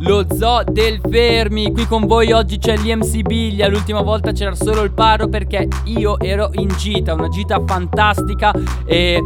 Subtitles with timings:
[0.00, 4.82] Lo zoo del Fermi, qui con voi oggi c'è l'IMC Biglia, l'ultima volta c'era solo
[4.82, 8.52] il paro perché io ero in gita, una gita fantastica
[8.84, 9.20] e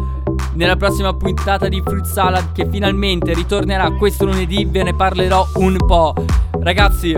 [0.54, 5.77] nella prossima puntata di Fruit Salad che finalmente ritornerà questo lunedì ve ne parlerò un
[5.87, 6.14] po'.
[6.60, 7.17] Ragazzi,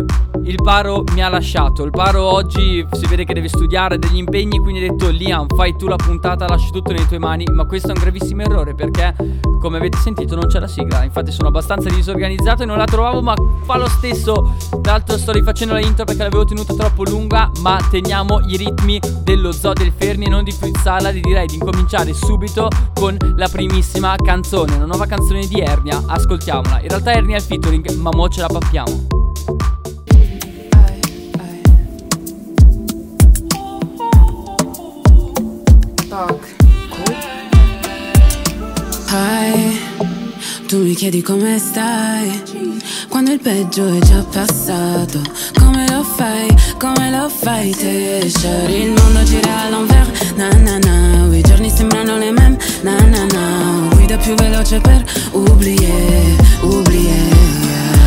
[0.49, 1.85] il paro mi ha lasciato.
[1.85, 4.59] Il paro oggi si vede che deve studiare degli impegni.
[4.59, 7.45] Quindi ha detto: Liam, fai tu la puntata, lasci tutto nelle tue mani.
[7.53, 9.15] Ma questo è un gravissimo errore perché,
[9.61, 11.05] come avete sentito, non c'è la sigla.
[11.05, 13.21] Infatti, sono abbastanza disorganizzato e non la trovavo.
[13.21, 14.55] Ma fa lo stesso.
[14.81, 17.51] Tra l'altro, sto rifacendo la intro perché l'avevo tenuta troppo lunga.
[17.61, 21.15] Ma teniamo i ritmi dello zoo del Fermi e non di Fruit Salad.
[21.15, 24.77] Direi di incominciare subito con la primissima canzone.
[24.77, 26.03] Una nuova canzone di Ernia.
[26.07, 26.81] Ascoltiamola.
[26.81, 29.18] In realtà, Ernia è il featuring, ma mo ce la pappiamo.
[39.21, 39.77] Hi,
[40.69, 42.41] tu mi chiedi come stai?
[43.09, 45.21] Quando il peggio è già passato
[45.59, 46.47] Come lo fai,
[46.79, 48.31] come lo fai te?
[48.31, 50.35] Shari, il mondo gira all'envers.
[50.37, 55.05] Na na na, i giorni sembrano le mem Na na na, guida più veloce per
[55.33, 57.37] oublier, oublier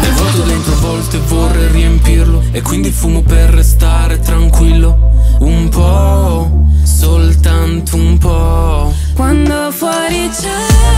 [0.03, 5.09] È vuoto dentro a volte vorrei riempirlo E quindi fumo per restare tranquillo.
[5.39, 10.90] Un po', soltanto un po' Quando fuori c'è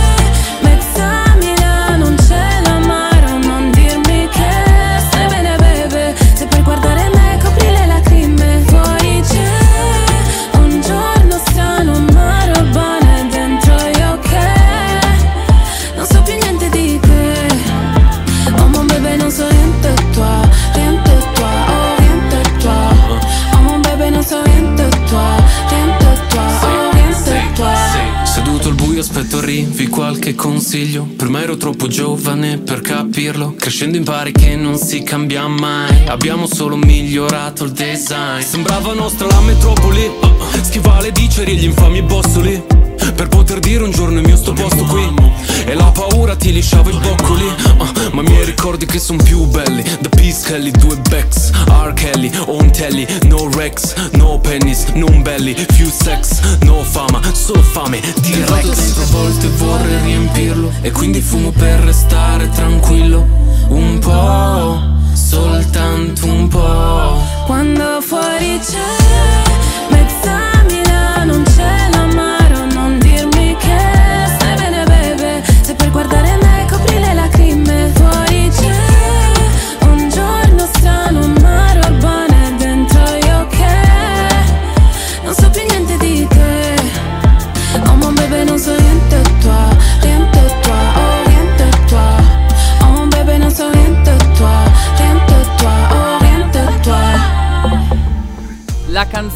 [30.24, 31.04] qualche consiglio.
[31.04, 33.56] Per me ero troppo giovane per capirlo.
[33.58, 36.08] Crescendo impari che non si cambia mai.
[36.08, 38.42] Abbiamo solo migliorato il design.
[38.42, 40.06] Sembrava nostra la metropoli.
[40.06, 42.83] Uh, Schivale di ceri e gli infami bossoli
[43.16, 45.14] Per poter dire un giorno il mio sto posto qui.
[45.66, 49.46] E la paura ti lisciava i boccoli uh, Ma i miei ricordi che son più
[49.46, 49.84] belli.
[50.02, 51.94] Da Peace Kelly, due Becks R.
[51.94, 58.02] Kelly, on telly No Rex, no pennies, non belli Few sex, no fama, solo fame
[58.20, 63.26] Diretto dentro a volte vorrei riempirlo E quindi fumo per restare tranquillo.
[63.70, 64.82] Un po',
[65.14, 69.33] soltanto un po' Quando fuori c'è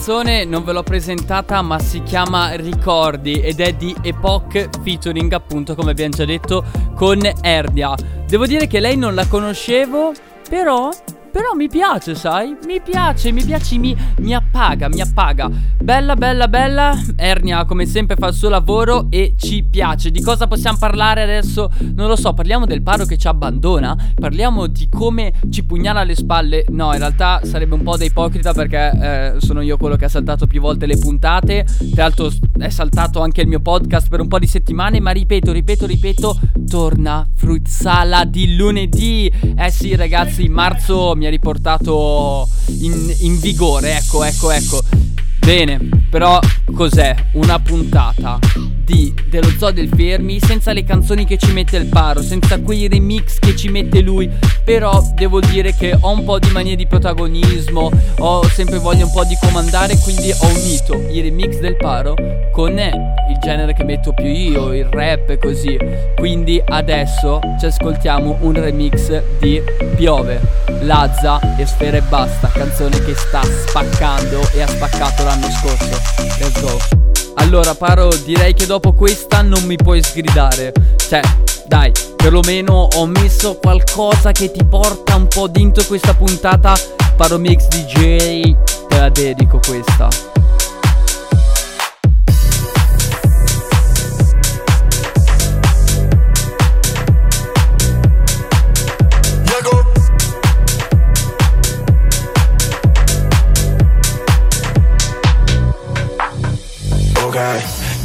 [0.08, 5.76] canzone non ve l'ho presentata ma si chiama Ricordi ed è di Epoch featuring appunto
[5.76, 6.64] come abbiamo già detto
[6.96, 7.94] con Erdia.
[8.26, 10.14] Devo dire che lei non la conoscevo
[10.48, 10.90] però...
[11.38, 12.58] Però mi piace, sai?
[12.66, 15.48] Mi piace, mi piace, mi, mi appaga, mi appaga.
[15.80, 17.00] Bella, bella, bella.
[17.16, 20.10] Ernia, come sempre, fa il suo lavoro e ci piace.
[20.10, 21.70] Di cosa possiamo parlare adesso?
[21.94, 23.96] Non lo so, parliamo del paro che ci abbandona?
[24.16, 26.66] Parliamo di come ci pugnala alle spalle?
[26.70, 30.10] No, in realtà sarebbe un po' da ipocrita perché eh, sono io quello che ha
[30.10, 31.68] saltato più volte le puntate.
[31.94, 35.52] Tra l'altro è saltato anche il mio podcast per un po' di settimane, ma ripeto,
[35.52, 39.32] ripeto, ripeto, torna Fruit Salad di lunedì.
[39.56, 42.50] Eh sì, ragazzi, marzo mi ha riportato
[42.80, 44.84] in, in vigore, ecco, ecco, ecco.
[45.40, 45.80] Bene,
[46.10, 46.40] però
[46.74, 47.16] cos'è?
[47.34, 48.40] Una puntata
[48.88, 52.88] di dello Zoo del Fermi senza le canzoni che ci mette il paro, senza quei
[52.88, 54.30] remix che ci mette lui.
[54.64, 59.12] Però devo dire che ho un po' di manie di protagonismo, ho sempre voglia un
[59.12, 62.16] po' di comandare, quindi ho unito i remix del paro
[62.54, 62.92] con eh,
[63.30, 65.78] il genere che metto più io, il rap e così.
[66.16, 69.62] Quindi adesso ci ascoltiamo un remix di
[69.96, 70.40] Piove,
[70.82, 76.00] Lazza e Sfera e Basta, canzone che sta spaccando e ha spaccato l'anno scorso.
[76.40, 77.07] Let's go.
[77.40, 80.74] Allora, Paro, direi che dopo questa non mi puoi sgridare.
[80.96, 81.22] Cioè,
[81.68, 86.76] dai, perlomeno ho messo qualcosa che ti porta un po' dentro questa puntata.
[87.16, 88.56] Paro Mix DJ,
[88.88, 90.37] te la dedico questa.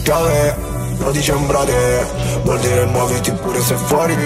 [0.03, 0.57] Piove,
[0.99, 2.07] lo dice un brother.
[2.43, 4.17] Vuol dire muoviti pure se fuori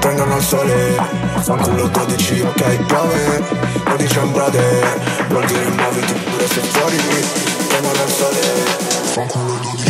[0.00, 0.96] prendono il sole.
[1.40, 3.42] Fanculo 12, ok piove
[3.84, 4.80] 12 ombrade
[5.28, 6.96] Vuol dire muoviti pure se fuori
[7.68, 8.40] Prendono il sole.
[9.12, 9.87] Fanculo 12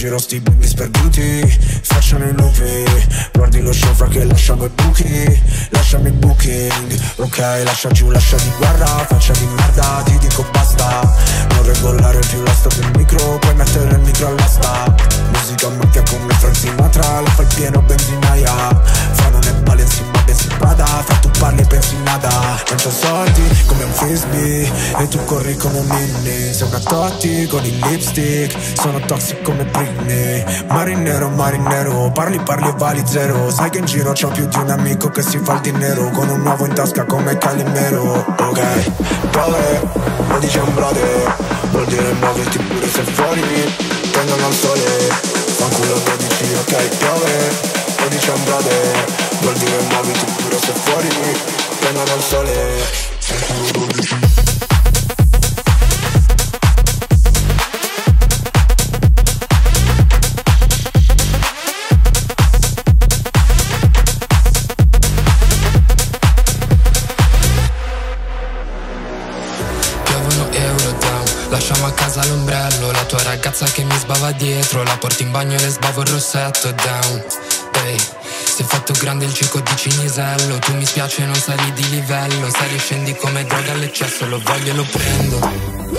[0.00, 1.46] giro sti bimbi sperduti
[1.82, 2.84] Facciano i lupi
[3.34, 5.38] Guardi lo show fra che lasciamo i buchi
[5.90, 11.00] Lasciami i booking Ok lascia giù lascia di guerra Faccia di merda ti dico basta.
[11.48, 14.94] Non regolare più la del micro Puoi mettere il micro all'asta
[15.32, 18.80] Musica macchia come Frank Sinatra Le fai pieno benzinaia.
[19.10, 22.30] Fra non è Balenciaga si vada Fra tu parli e pensi nada.
[22.68, 27.48] Non c'ho soldi come un frisbee E tu corri come un ninni Sei una Totti
[27.48, 30.44] con il lipstick Sono toxic come Britney.
[30.68, 33.50] Marinero, marinero Parli, parli e vali zero.
[33.50, 36.28] Sai che in giro c'ho più di un amico che si fa il dinero Con
[36.28, 38.22] un uovo in tasca come Calimero.
[38.38, 38.60] Ok,
[39.30, 39.80] dove?
[40.28, 41.34] Lo dice un brother.
[41.70, 43.40] Vuol dire muoverti pure se fuori
[44.12, 45.08] Prendono il sole.
[45.56, 47.50] Fanculo 12, ok, piove.
[47.98, 49.04] Lo dice un brother.
[49.40, 51.08] Vuol dire muoviti pure se fuori
[51.78, 52.82] Prendono il sole.
[53.18, 54.29] Sento 12
[75.00, 77.24] porti in bagno le sbavo il rossetto down.
[77.72, 77.98] Hey
[78.60, 82.50] si è fatto grande il circo di Cinisello Tu mi spiace non sali di livello.
[82.50, 85.38] Sali scendi come droga all'eccesso Lo voglio e lo prendo.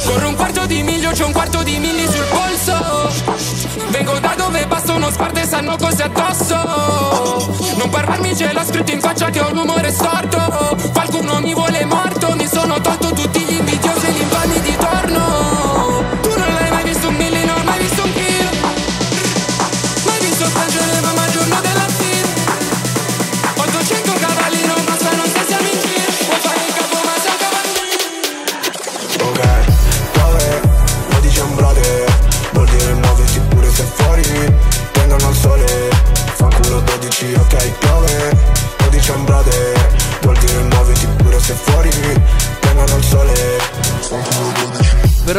[0.06, 3.12] Corro un quarto di miglio, c'ho un quarto di milli sul polso.
[3.89, 6.56] Vengo da dove bastano sparte sanno cose addosso.
[7.77, 10.77] Non parlarmi ce l'ho scritto in faccia che ho l'umore storto.
[10.94, 13.11] Qualcuno mi vuole morto Mi sono tolto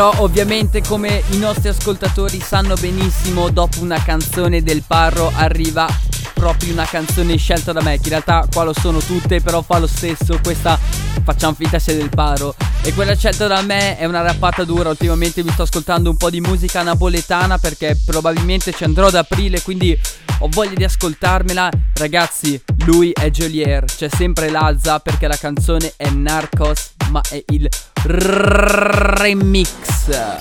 [0.03, 5.87] Però ovviamente come i nostri ascoltatori sanno benissimo Dopo una canzone del Parro arriva
[6.35, 9.79] proprio una canzone scelta da me Che in realtà qua lo sono tutte però fa
[9.79, 10.77] lo stesso Questa
[11.23, 14.89] facciamo finta sia del Paro E quella scelta da me è una rappata dura.
[14.89, 19.63] Ultimamente mi sto ascoltando un po' di musica napoletana Perché probabilmente ci andrò ad aprile
[19.63, 19.97] Quindi
[20.41, 21.71] ho voglia di ascoltarmela.
[21.95, 27.69] Ragazzi lui è Jolier C'è sempre l'alza perché la canzone è Narcos Ma è il
[28.01, 29.69] remix.
[30.09, 30.41] Yeah.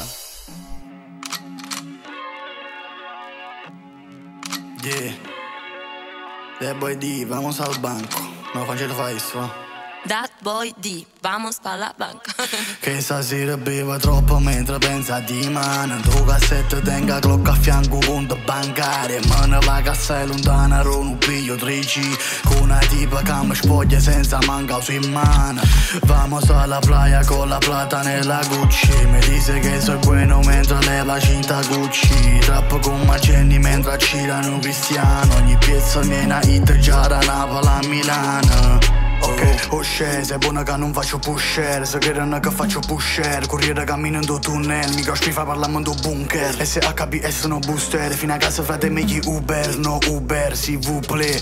[6.61, 8.21] Yeah, boy D, vamos al banco.
[8.53, 9.70] No, Francesco fa isso.
[10.07, 12.33] That boy D, vamos pa' la banca.
[12.81, 15.99] Che stasera beve troppo mentre pensa di mano.
[16.01, 21.17] Tu cassetta tenga clocca a fianco conto bancario Me ne va a sei lontana non
[21.19, 25.61] piglio 3G Con una tipa che mi spoglia senza manca su in mano.
[26.05, 29.05] Vamos alla playa con la plata nella Gucci.
[29.05, 32.39] Mi dice che sono bueno mentre leva cinta Gucci.
[32.39, 35.35] Trappo con macenni mentre girano cristiano.
[35.35, 40.75] Ogni piezza viene a hit già da Napoli a Milano Ok, oh scese, buona che
[40.77, 46.65] non faccio pusher Se credono che faccio pusher Corriere camminando tunnel Mica schifa parlando bunker.
[46.65, 51.39] SHBS no booster Fino a casa frate meglio Uber No Uber, si vous plaît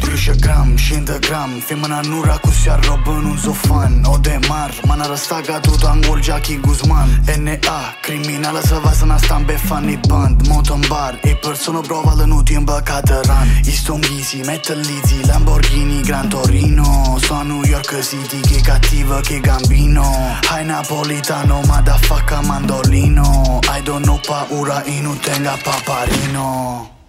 [0.00, 4.72] 10 gram, 100 gram Femmina nura così a roba non so fan O de mar,
[4.86, 7.22] ma non resta tutto angol Jackie Guzman.
[7.38, 11.36] NA, criminale se va se ne stampa e fanno i band Moto in bar e
[11.36, 17.64] persone provano non tempo a cateran I stonghisi, metallizzi, Lamborghini, Gran Torino So a New
[17.64, 20.38] York City che cattiva che gambino.
[20.48, 23.60] Hai napolitano motherfucker mandolino.
[23.64, 27.01] I don't know paura e non tenga paparino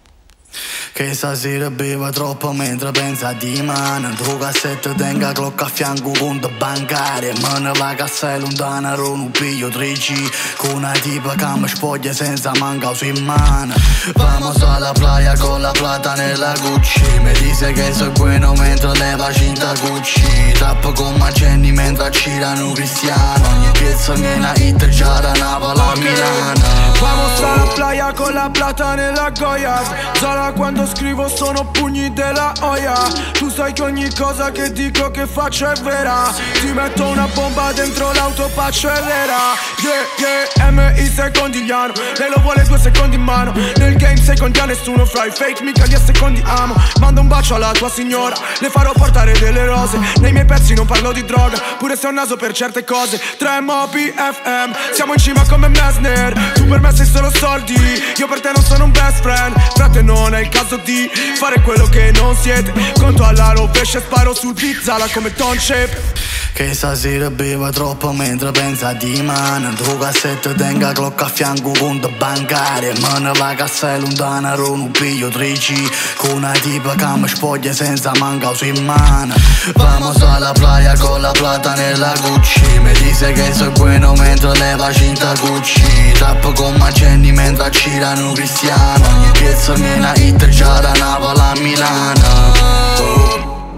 [0.94, 4.10] Che stasera beva troppo mentre pensa di mano.
[4.14, 9.70] Tu cassetta tenga clocca a fianco conto bancario Me ne va cassa lontana non piglio
[9.70, 13.74] 3G Con una tipa che mi spoglia senza manca su in mano.
[14.12, 17.02] Vamos alla playa con la plata nella Gucci.
[17.24, 20.52] Mi dice che sono buono mentre leva cinta Gucci.
[20.52, 23.48] Trappo con macenni mentre girano cristiano.
[23.48, 26.92] Ogni piezza mi è una hit già da Napoli a Milano.
[27.00, 29.82] Vamos alla playa con la plata nella goya
[30.14, 32.94] Zara quando scrivo sono pugni della oia.
[33.32, 36.32] Tu sai che ogni cosa che dico che faccio è vera.
[36.60, 42.78] Ti metto una bomba dentro l'auto accelera Yeah, yeah, MI secondigliano Lei lo vuole due
[42.78, 43.52] secondi in mano.
[43.76, 46.74] Nel game secondi a nessuno fra i fake mica li a secondi amo.
[47.00, 49.98] Mando un bacio alla tua signora Le farò portare delle rose.
[50.20, 53.20] Nei miei pezzi non parlo di droga Pure se ho un naso per certe cose.
[53.38, 57.74] 3 Moby FM Siamo in cima come Mesner Tu per me sei solo soldi
[58.16, 59.54] Io per te non sono un best friend.
[59.74, 62.72] Frate non è il caso di fare quello che non siete.
[62.98, 64.52] Conto alla rovescia e sparo su
[64.82, 66.12] Zala come Don Shape
[66.52, 69.72] Che stasera beva troppo mentre pensa di mano.
[69.72, 75.28] Tu cassetta tenga clocca a fianco conto bancario Me ne va cassa lontana non piglio
[75.28, 79.34] 3G Con una tipa che mi spoglia senza manca su in mano.
[79.74, 82.78] Vamos alla playa con la plata nella Gucci.
[82.80, 86.12] Mi dice che sono buono mentre leva cinta Gucci.
[86.12, 89.08] Trappo con macenni mentre girano cristiano.
[89.08, 92.22] Ogni piezza mi è una hit già da Napoli a Milano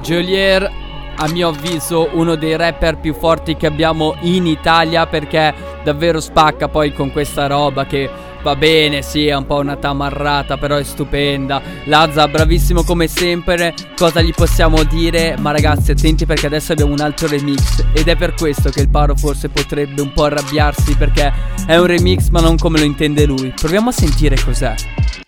[0.01, 0.71] Jolier,
[1.17, 5.53] a mio avviso, uno dei rapper più forti che abbiamo in Italia perché
[5.83, 8.09] davvero spacca poi con questa roba che
[8.41, 11.61] va bene, sì, è un po' una tamarrata, però è stupenda.
[11.87, 13.75] Lazza, bravissimo come sempre.
[13.97, 15.35] Cosa gli possiamo dire?
[15.41, 18.89] Ma ragazzi, attenti perché adesso abbiamo un altro remix ed è per questo che il
[18.89, 21.33] Paro forse potrebbe un po' arrabbiarsi perché
[21.67, 23.53] è un remix ma non come lo intende lui.
[23.57, 25.26] Proviamo a sentire cos'è.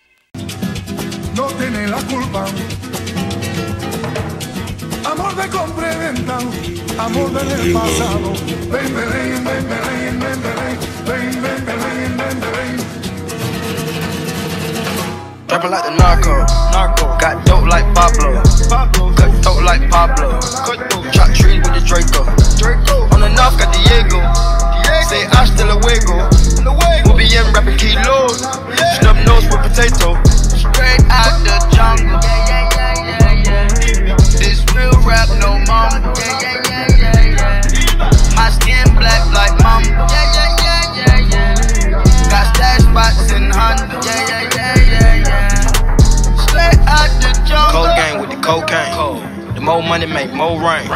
[1.59, 2.45] Tiene la culpa.
[5.05, 6.37] Amor de compra y venta,
[6.97, 8.33] amor del pasado.
[8.71, 10.41] Ven, ven, ven, ven, ven, ven, ven,
[11.05, 12.79] ven, ven, ven, ven, ven.
[15.49, 17.17] Rapping like the narco, narco.
[17.19, 20.39] Got dope like Pablo, Pablo, cut dope like Pablo.
[21.11, 22.23] Chop trees with the Draco,
[22.57, 24.21] Draco, On the north got Diego,
[25.09, 26.29] say hasta luego.
[27.03, 28.45] We'll be in rapping kilos,
[28.99, 30.28] snub nose with potato.
[30.89, 32.19] Straight out the jungle.
[34.39, 36.01] This real rap, no mama.
[38.35, 40.07] My skin black like mama.
[42.31, 44.01] Got stash spots in Honda.
[46.41, 47.85] Straight out the jungle.
[47.85, 49.53] Cocaine with the cocaine.
[49.53, 50.87] The more money make more rain.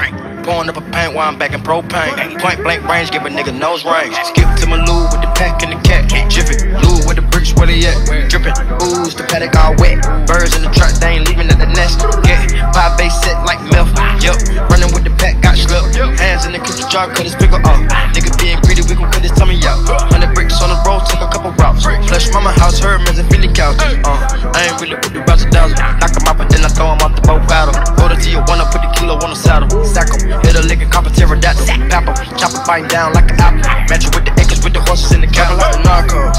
[0.43, 2.41] Pouring up a paint while I'm back in propane.
[2.41, 4.15] Point blank range, give a nigga nose range.
[4.25, 6.09] Skip to my loo with the pack and the cat.
[6.29, 7.22] Jiffy, loo with the bricks,
[7.63, 7.95] where they at?
[8.27, 8.51] Drippin',
[8.83, 10.03] ooze, the paddock all wet.
[10.27, 12.03] Birds in the truck, they ain't leaving at the nest.
[12.27, 13.87] Get five base set like milk.
[14.19, 14.35] Yup,
[14.67, 15.95] running with the pack, got slipped.
[16.19, 17.79] Hands in the cookie jar, cut his pickle off.
[18.11, 19.79] Nigga being greedy, we gon' cut his tummy out.
[20.11, 21.87] Hundred bricks on the road, take a couple routes.
[21.87, 23.79] Flush mama house, her and Philly couch.
[24.03, 25.79] Uh, I ain't really with the routes of thousand.
[25.79, 27.75] Knock 'em out, but then I throw 'em off the boat battle.
[27.95, 28.17] Go to
[28.47, 29.69] wanna put the kilo on the saddle.
[29.85, 31.65] Sack 'em, hit a lick and cop a pterodactyl.
[31.87, 33.63] Pap 'em, chop 'em, biting down like an apple.
[33.87, 35.57] Match with the acres, with the horses in the cattle.
[35.57, 36.31] Like the narco,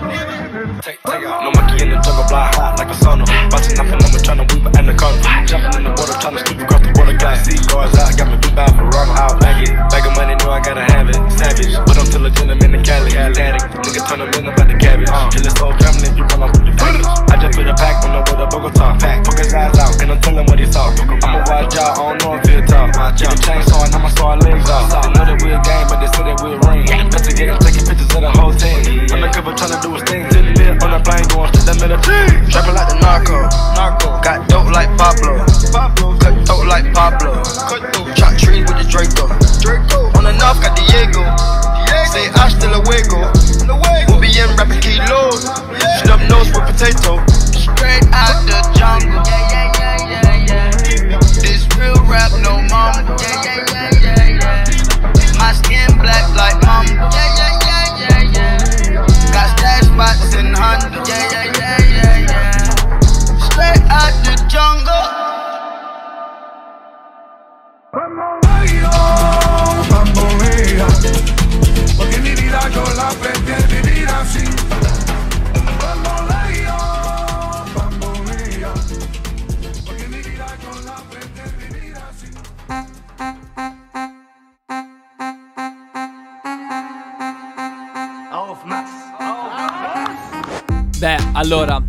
[0.00, 3.26] No monkey in the jungle, high like a sauna.
[3.50, 5.18] Busting up and I'm trying to weave an anaconda.
[5.50, 7.16] Jumping in the water, trying to sleep across the water.
[7.18, 9.10] Got sea guards out, got me beat by Ferrari.
[9.18, 9.74] I'll bag it.
[9.90, 11.18] Bag of money, know I gotta have it.
[11.34, 13.10] Savage, but I'm still a gentleman in Cali.
[13.10, 15.10] Static, nigga turn them in about the cabbage.
[15.34, 17.06] Till it's all family, you run off with the package.
[17.28, 18.86] I just put a pack on the way to Bogota.
[19.02, 20.94] Pack, poke his eyes out, and I'm telling what he saw.
[20.94, 22.94] I'ma watch out, I don't know if he'll talk.
[23.18, 24.86] Get a chainsaw, and I'ma saw legs off.
[24.94, 26.86] They know that we're a game, but they say that we're a ring.
[26.86, 29.10] Investigate, I'm taking pictures of the whole team.
[29.10, 30.28] Undercover trying to do his thing.
[31.08, 32.50] Till the lit on the plane, going to Medellin.
[32.50, 34.20] Trapping like the narco, narco.
[34.20, 35.40] Got dope like Pablo,
[35.72, 37.42] Pablo, cut dope like Pablo.
[38.12, 39.24] Chop trees with the Draco.
[39.60, 41.24] Draco, On the north got Diego.
[42.12, 43.32] Say hasta luego.
[44.08, 45.48] We'll be in rapping kilos.
[46.04, 47.24] Snub nose with potato.
[47.56, 49.47] Straight out the jungle.
[91.38, 91.80] Allora,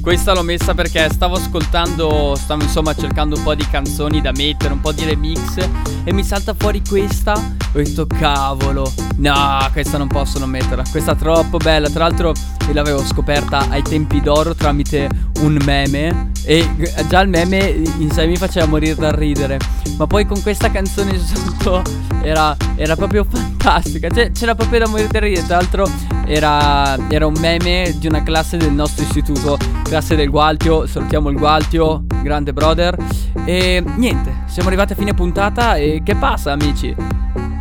[0.00, 4.72] questa l'ho messa perché stavo ascoltando, stavo insomma cercando un po' di canzoni da mettere,
[4.72, 5.58] un po' di remix
[6.02, 7.32] e mi salta fuori questa.
[7.34, 11.90] Ho detto cavolo, no, questa non posso non metterla, questa è troppo bella.
[11.90, 12.32] Tra l'altro
[12.66, 15.10] io l'avevo scoperta ai tempi d'oro tramite
[15.40, 16.68] un meme e
[17.08, 19.58] già il meme in sé mi faceva morire dal ridere.
[19.96, 21.82] Ma poi con questa canzone sotto
[22.22, 25.46] era, era proprio fantastica, cioè, c'era proprio da morire dal ridere.
[25.46, 25.90] Tra l'altro
[26.26, 31.36] era, era un meme di una classe del nostro istituto, classe del Gualtio, salutiamo il
[31.36, 32.96] Gualtio, grande brother.
[33.44, 36.94] E niente, siamo arrivati a fine puntata e che passa amici?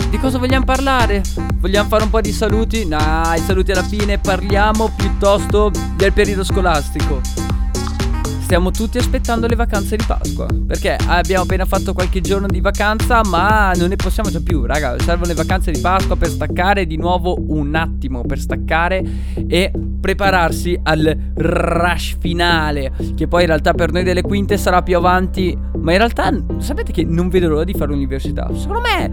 [0.09, 1.21] Di cosa vogliamo parlare?
[1.59, 2.87] Vogliamo fare un po' di saluti?
[2.87, 2.97] No,
[3.35, 7.38] i saluti alla fine, parliamo piuttosto del periodo scolastico.
[8.49, 10.47] Stiamo tutti aspettando le vacanze di Pasqua.
[10.65, 14.97] Perché abbiamo appena fatto qualche giorno di vacanza, ma non ne possiamo già più, raga.
[14.97, 19.03] Servono le vacanze di Pasqua per staccare di nuovo un attimo, per staccare
[19.47, 22.91] e prepararsi al rush finale.
[23.15, 25.55] Che poi in realtà per noi delle quinte sarà più avanti.
[25.77, 28.49] Ma in realtà sapete che non vedo l'ora di fare l'università.
[28.55, 29.11] Secondo me,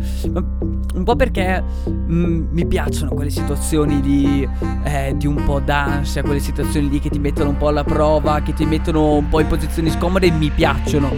[0.97, 4.49] un po' perché mm, mi piacciono quelle situazioni di,
[4.85, 8.41] eh, di un po' d'ansia, quelle situazioni lì che ti mettono un po' alla prova,
[8.41, 11.13] che ti mettono un po' in posizioni scomode mi piacciono.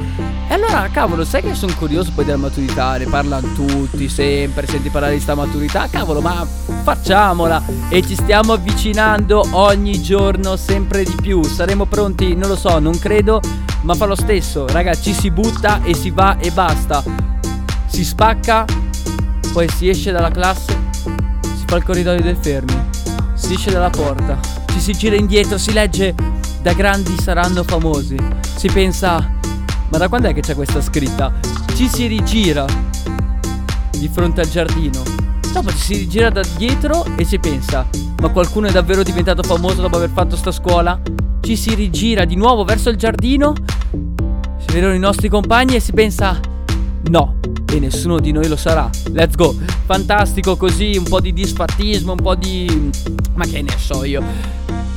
[0.48, 4.88] E allora, cavolo, sai che sono curioso poi della maturità, ne parlano tutti, sempre, senti
[4.88, 6.44] parlare di sta maturità, cavolo, ma
[6.82, 7.62] facciamola!
[7.88, 11.42] E ci stiamo avvicinando ogni giorno sempre di più.
[11.44, 12.34] Saremo pronti?
[12.34, 13.40] Non lo so, non credo,
[13.82, 14.66] ma fa lo stesso.
[14.66, 17.02] Raga, ci si butta e si va e basta.
[17.86, 18.64] Si spacca,
[19.58, 20.72] poi si esce dalla classe,
[21.42, 22.80] si fa il corridoio del fermi,
[23.34, 24.38] si esce dalla porta,
[24.70, 26.14] ci si gira indietro, si legge
[26.62, 28.14] da grandi saranno famosi.
[28.40, 29.16] Si pensa,
[29.88, 31.32] ma da quando è che c'è questa scritta?
[31.74, 32.66] Ci si rigira
[33.90, 35.02] di fronte al giardino.
[35.52, 37.84] Dopo ci si rigira da dietro e si pensa,
[38.20, 41.00] ma qualcuno è davvero diventato famoso dopo aver fatto sta scuola?
[41.40, 43.54] Ci si rigira di nuovo verso il giardino,
[43.90, 46.38] si vedono i nostri compagni e si pensa,
[47.10, 47.37] no,
[47.70, 48.88] e nessuno di noi lo sarà.
[49.12, 49.54] Let's go.
[49.84, 52.90] Fantastico così, un po' di disfattismo, un po' di...
[53.34, 54.22] ma che ne so io.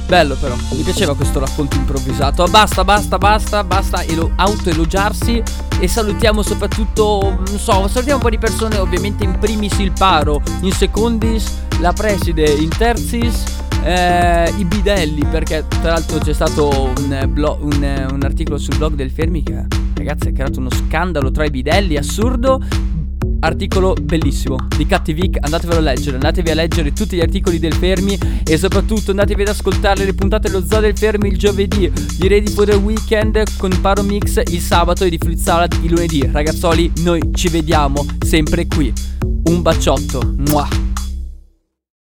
[0.07, 2.43] Bello però, mi piaceva questo racconto improvvisato.
[2.45, 5.41] Basta, basta, basta, basta elo- autoelogiarsi
[5.79, 10.41] e salutiamo soprattutto, non so, salutiamo un po' di persone, ovviamente in primis il Paro,
[10.61, 13.43] in secondis la preside, in terzis
[13.83, 18.93] eh, i bidelli, perché tra l'altro c'è stato un, blo- un, un articolo sul blog
[18.93, 19.65] del Fermi che
[19.95, 22.59] ragazzi ha creato uno scandalo tra i bidelli assurdo
[23.41, 28.17] articolo bellissimo di Cattivic, andatevelo a leggere, andatevi a leggere tutti gli articoli del Fermi
[28.43, 32.51] e soprattutto andatevi ad ascoltare le puntate dello Zoo del Fermi il giovedì, di Ready
[32.51, 36.27] for the Weekend con Paro Mix il sabato e di Fruit Salad il lunedì.
[36.31, 38.93] Ragazzoli, noi ci vediamo sempre qui.
[39.45, 40.35] Un baciotto.
[40.49, 40.90] Mua.